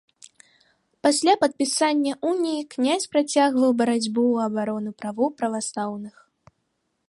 Пасля 1.07 1.33
падпісання 1.43 2.13
уніі 2.31 2.63
князь 2.73 3.07
працягваў 3.13 3.71
барацьбу 3.85 4.21
ў 4.33 4.37
абарону 4.49 4.91
правоў 5.03 5.27
праваслаўных. 5.43 6.15